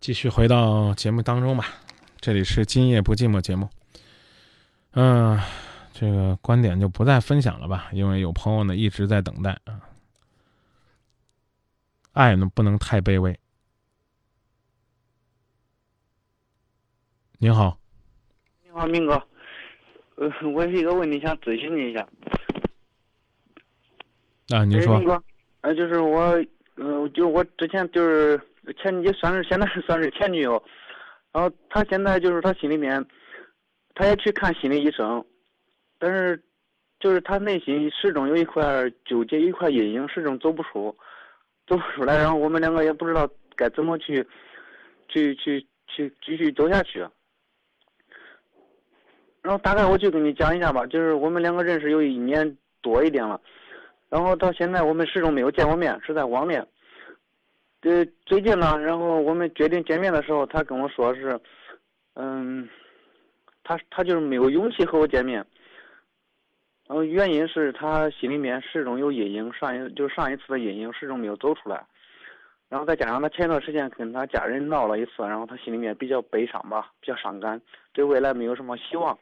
[0.00, 1.66] 继续回到节目当中吧，
[2.20, 3.68] 这里是今夜不寂寞节目。
[4.92, 5.38] 嗯、
[5.92, 9.78] 这个观点就不再分享了吧，因为有朋友呢一直在等待啊。
[12.12, 13.38] 爱呢不能太卑微。
[17.36, 17.78] 您好，
[18.64, 19.22] 你好，明哥，
[20.14, 22.08] 呃，我有一个问题想咨询你一下。
[24.56, 25.22] 啊，您说哎明，哥，
[25.60, 26.20] 呃，就是我，
[26.76, 28.40] 呃，就是我之前就是
[28.82, 30.62] 前也算是现在算是前女友，
[31.32, 33.04] 然后她现在就是她心里面，
[33.94, 35.24] 她也去看心理医生，
[35.98, 36.42] 但是
[36.98, 40.94] 就是她内心始终有一块纠结，一块阴影，始终走不出，
[41.66, 44.26] 走不出来，然后我们两个也不知道该怎么去，
[45.08, 47.00] 去去去继续走下去。
[49.42, 53.40] 然后大概我就跟你讲一下吧，就是我们两个认识有一年多一点了，
[54.10, 56.66] 然后到现在我们始终没有见过面，是在网恋。
[57.82, 61.40] 呃，最近呢，然后我们决定见面的时候，他跟我说是，
[62.14, 62.68] 嗯，
[63.64, 65.44] 他他就是没有勇气和我见面。
[66.86, 71.82] 然后原因是他心里面始终有阴影，上一就是上一次的阴影始终没有走出来。
[72.68, 77.58] 然后再加上他前一段时间跟他家人闹了一次，然后他心里面比较悲伤吧，比较伤感，
[77.94, 79.18] 对未来没有什么希望。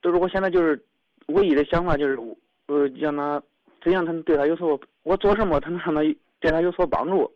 [0.00, 0.82] 就是我现在就是
[1.26, 2.18] 唯一的想法就是，
[2.66, 3.42] 呃，让他
[3.82, 6.00] 怎样才能对他有所，我做什么才能让他
[6.40, 7.30] 对他有所帮助？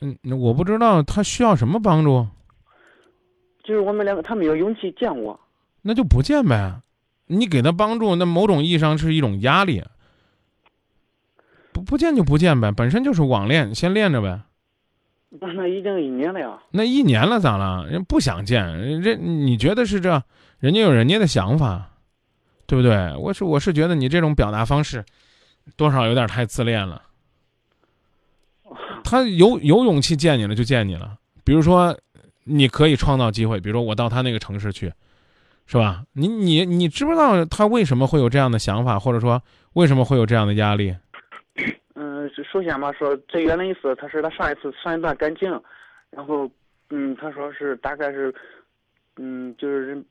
[0.00, 2.26] 嗯，那我不知道他需要什么帮助，
[3.62, 5.38] 就是我们两个他没有勇气见我，
[5.82, 6.80] 那就不见呗。
[7.26, 9.84] 你给他帮助，那某种意义上是一种压力。
[11.72, 14.40] 不不见就不见呗，本身就是网恋，先练着呗。
[15.28, 16.58] 那已经一年了呀。
[16.72, 17.86] 那一年了咋了？
[17.86, 18.66] 人不想见，
[19.00, 20.22] 人你觉得是这，
[20.58, 21.90] 人家有人家的想法，
[22.66, 23.14] 对不对？
[23.16, 25.04] 我是我是觉得你这种表达方式，
[25.76, 27.02] 多少有点太自恋了。
[29.04, 31.96] 他有有勇气见你了就见你了，比如说，
[32.44, 34.92] 你可以创造机会，比如说我到他那个城市去，
[35.66, 36.02] 是吧？
[36.14, 39.40] 你你你知不知道他为什么会有这样的想法，或者说
[39.74, 40.94] 为什么会有这样的压力？
[41.94, 45.48] 嗯，是首先吧，说最原的意思，他是他上一次上一段感情，
[46.10, 46.50] 然后，
[46.88, 48.34] 嗯，他说是大概是，
[49.16, 50.02] 嗯，就是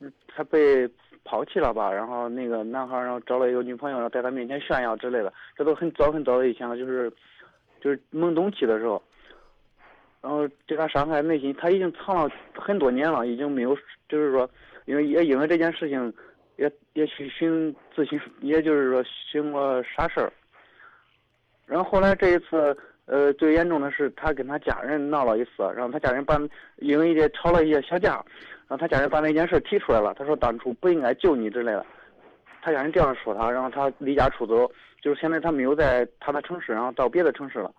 [0.00, 0.88] 嗯他被
[1.24, 7.10] 抛弃了吧，然后那个男孩儿然后找了一个女朋友，然后在他面前炫耀之类的，这都很早很早的以前了，就是
[7.80, 9.02] 就是懵懂期的时候，
[10.20, 13.76] 然后对他伤害内心，他已经藏了很多年了，已经没有，
[14.08, 14.48] 就是说，
[14.86, 16.12] 因为也因为这件事情，
[16.56, 20.32] 也也去寻咨询，也就是说寻过啥事儿。
[21.66, 26.38] 然后后来这一次，呃，最严重的是他跟他家人闹了一次，然后他家人把
[26.78, 28.14] 因为一些吵了一些小架，
[28.66, 31.84] 然后他家人把那件事提出来了，他说当初不应该救你之类的，
[32.60, 37.72] 他家人这样说他，然后他离家出走，就是现在他没有在他的城市，然后到别的城市了，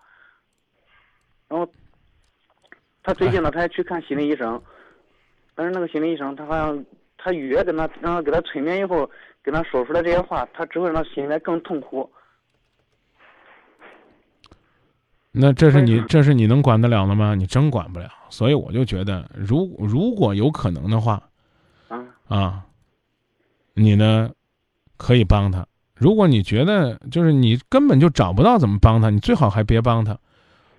[1.48, 1.70] 然后
[3.02, 4.60] 他最近呢， 他还去看心理医生，
[5.54, 6.84] 但是那个心理医生他好像
[7.18, 9.10] 他约跟他然后给他催眠以后，
[9.42, 12.10] 跟他说出来这些话，他只会让他心里面更痛苦。
[15.32, 17.36] 那这是你这是你能管得了的吗？
[17.36, 18.10] 你真管不了。
[18.30, 21.22] 所以我就觉得，如如果有可能的话，
[21.88, 22.66] 啊，啊，
[23.74, 24.30] 你呢
[24.96, 25.64] 可以帮他。
[26.00, 30.18] 如果你觉得就是你根本就找不到怎么帮他，你最好还别帮他。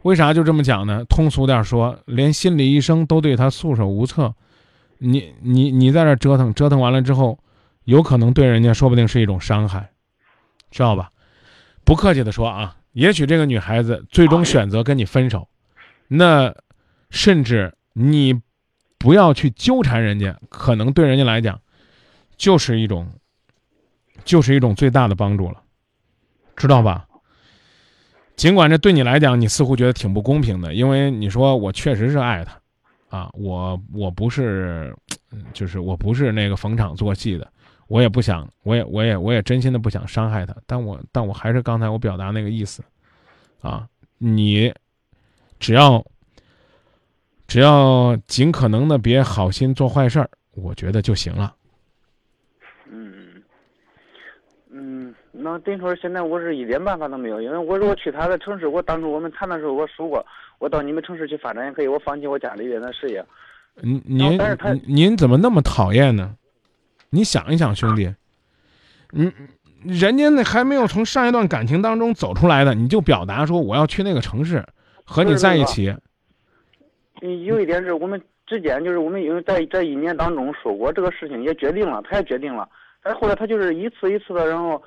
[0.02, 1.06] 为啥就这么讲呢？
[1.06, 4.34] 通俗点说，连心理医生都对他束手无策，
[4.98, 7.38] 你你你在这折腾折腾完了之后，
[7.84, 9.92] 有可能对人家说不定是一种伤害，
[10.72, 11.12] 知道吧？
[11.84, 15.48] 不客气的说啊，也许这个女孩子最终选择跟你分手，
[16.08, 16.52] 那
[17.12, 18.42] 甚至你
[18.98, 21.60] 不要去纠缠人家，可能对人家来讲，
[22.38, 23.08] 就是一种，
[24.24, 25.62] 就是一种最大的帮助了，
[26.56, 27.08] 知道吧？
[28.36, 32.60] 尽管这对你来讲，你似乎觉得挺不公平的，因为你说我确实是爱他，
[33.16, 34.96] 啊，我我不是，
[35.54, 37.48] 就是我不是那个逢场作戏的，
[37.88, 42.84] 我也不想，我也我也我也真心的不想伤害他，但我但我还是刚才我表达那个意思，
[43.62, 44.74] 啊，你
[45.60, 46.04] 只要
[47.48, 51.54] 只要尽可能的别好心做坏事儿，我觉得就行了。
[52.90, 53.44] 嗯，
[54.72, 60.26] 嗯，那等于说现在我是一点办法都没有，因为我如果去他的城市，我当初我们谈的时候我说过，
[60.60, 63.24] 我到你们城市去发展也可以，我放弃我家里边的事业。
[63.82, 66.36] 您您您您怎么那么讨厌呢？
[67.10, 68.14] 你想一想，兄弟，
[69.12, 69.32] 你，
[69.84, 74.64] 人家那还没有从上一段感情当中走出来的，你就表达说我要去那个城市
[75.04, 75.94] 和你在一起，
[77.22, 82.68] 嗯，有一点是我们之间就是我们因为在这一年当中说过这个事情，也决定了，他也决定了，
[83.02, 84.82] 但是后来他就是一次一次的，然后，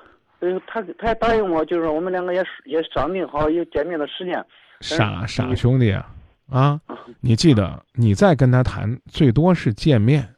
[0.53, 4.45] 呃，他他也答应我，就是说我们两个也也商定好有见面的时间，
[4.81, 6.11] 傻傻兄弟啊
[6.49, 6.79] 啊！
[7.21, 10.35] 你记得，你再跟他谈，最多是见面，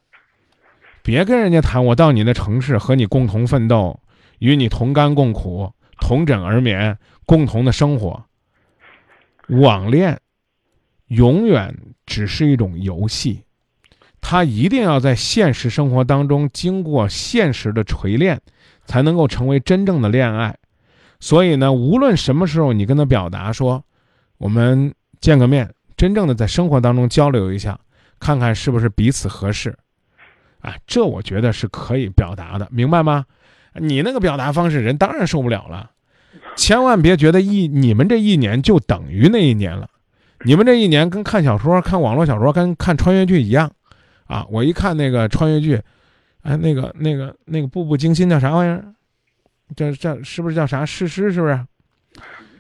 [1.04, 1.84] 别跟人家谈。
[1.84, 4.00] 我到你的城市和你共同奋斗，
[4.40, 8.24] 与你同甘共苦，同枕而眠，共同的生活。
[9.50, 10.20] 网恋
[11.08, 11.76] 永远
[12.06, 13.44] 只是一种游戏，
[14.22, 18.40] 他一定要在现实生活当中经过现实的锤炼，
[18.88, 20.58] 才能够成为真正的恋爱。
[21.20, 23.84] 所以呢，无论什么时候你跟他表达说，
[24.40, 24.92] 我们
[25.22, 27.80] 见个面，真正的在生活当中交流一下，
[28.20, 29.78] 看看是不是彼此合适，
[30.62, 33.26] 啊，这我觉得是可以表达的，明白吗？
[33.74, 35.92] 你那个表达方式，人当然受不了了。
[36.56, 39.88] 千万别觉得一你们这一年就等于那一年了，
[40.46, 43.72] 你们这一年跟看小说、看网络小说、跟看穿越剧一样，
[44.26, 44.46] 啊！
[44.50, 45.82] 我一看那个穿越剧，
[46.42, 48.94] 哎，那个那个那个《步步惊心》叫啥玩意儿？
[49.76, 51.32] 这这是不是叫啥诗诗？
[51.32, 51.60] 是不是？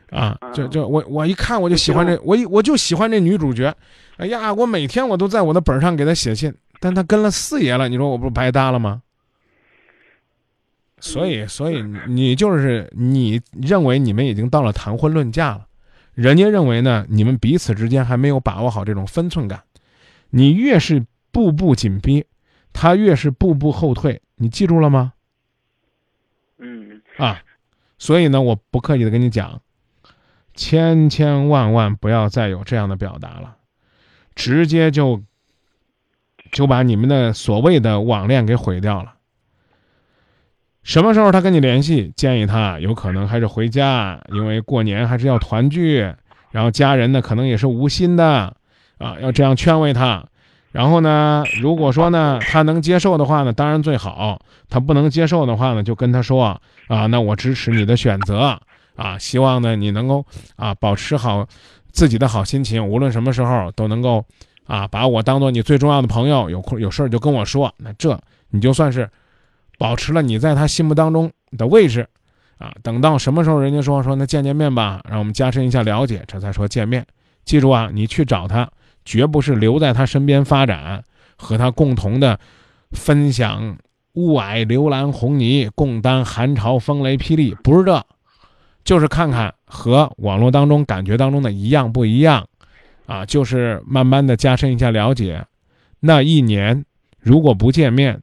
[0.09, 3.75] 啊，就就我我一看我就喜欢这我一我就喜欢这女主角，
[4.17, 9.01] 哎呀，我每天我都在我的本上给她写信，但她跟了四爷了，你说我不白搭了吗？
[10.99, 15.67] 所以，所以你就是你认为你们已经到了谈婚论嫁了，
[16.13, 19.61] 人家认为呢，你们彼此之间还没有把握好这种分寸感。
[20.29, 22.25] 你越是步步紧逼，
[22.79, 24.21] 他越是步步后退。
[24.35, 25.13] 你记住了吗？
[26.59, 27.01] 嗯。
[27.17, 27.41] 啊，
[27.97, 29.59] 所以呢，我不客气的跟你讲，
[30.53, 33.57] 千千万万不要再有这样的表达了，
[34.35, 35.23] 直接就
[36.51, 39.15] 就把你们的所谓的网恋给毁掉了。
[40.83, 42.13] 什么时候他跟你联系？
[42.15, 46.13] 建议他有可能还是回家，因为过年还是要团聚。
[46.51, 48.55] 然后家人呢，可能也是无心的，
[48.99, 50.27] 啊，要这样劝慰他。
[50.71, 54.37] 然后呢，如果说呢他能接受的话呢，当然最好；
[54.69, 58.59] 他不能接受的话呢，就跟他说啊，那我支持你的选择
[58.95, 60.25] 啊，希望呢你能够
[60.55, 61.47] 啊保持好
[61.91, 64.23] 自己的好心情，无论什么时候都能够
[64.65, 67.73] 啊把我当做你最重要的朋友，有空有事就跟我说。
[67.77, 68.19] 那这
[68.49, 69.09] 你就算是。
[69.79, 72.07] 保持了你在他心目当中的位置，
[72.57, 77.05] 啊，等到什么时候人家说说那见见面吧，让我们加深一下了解，这才说见面。
[77.45, 78.67] 记住啊，你去找他，
[79.07, 81.01] 绝不是留在他身边发展，
[81.37, 82.37] 和他共同的
[82.91, 83.77] 分享
[84.15, 88.05] 雾霭流岚红泥，共担寒潮风雷霹雳，不是这，
[88.83, 92.45] 就是看看和网络当中感觉当中的一样不一样，
[93.05, 95.45] 啊，就是慢慢的加深一下了解。
[96.01, 96.83] 那一年
[97.19, 98.21] 如果不见面。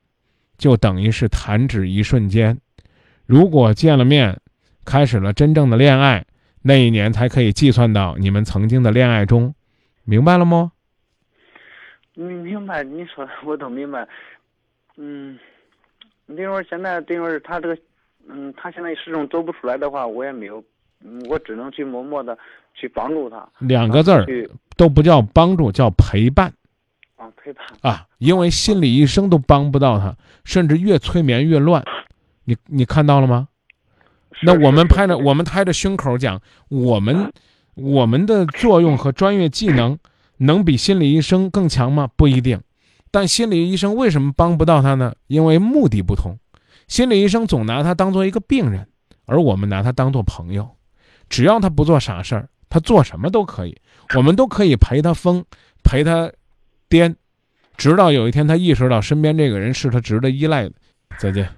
[0.57, 2.57] 就等于是弹指一瞬间，
[3.27, 4.39] 如果见了面，
[4.85, 6.25] 开始了真正的恋爱，
[6.63, 9.53] 那一年才可以计算到你们曾经的恋爱中，
[10.05, 10.71] 明白了吗？
[12.15, 14.07] 明明白，你说的我都明白。
[14.97, 15.39] 嗯，
[16.27, 17.79] 等会儿现在等于说他这个，
[18.29, 20.63] 嗯，他现在始终走不出来的话，我也没有，
[21.29, 22.39] 我只能去默默的
[22.75, 23.49] 去帮助他。
[23.59, 24.25] 两个字儿
[24.77, 26.53] 都不叫帮助，叫陪伴。
[27.17, 31.85] 啊陪伴啊，因为心理医生都帮不到他，甚至越催眠越乱。
[32.45, 33.49] 你你看到了吗？
[34.43, 37.33] 那我们拍着我们拍着胸口讲，我们
[37.75, 39.99] 我们的作用和专业技能
[40.39, 42.09] 能比心理医生更强吗？
[42.17, 42.61] 不一定。
[43.11, 45.15] 但心理医生为什么帮不到他呢？
[45.27, 46.39] 因为目的不同。
[46.89, 48.89] 心理医生总拿他当做一个病人，
[49.27, 50.69] 而我们拿他当做朋友。
[51.29, 53.77] 只要他不做傻事儿，他做什么都可以，
[54.17, 55.45] 我们都可以陪他疯，
[55.83, 56.31] 陪他。
[56.91, 57.15] 癫，
[57.77, 60.73] 直到有一天他意识到身边这个人是他值得依赖的。
[61.19, 61.49] 再见。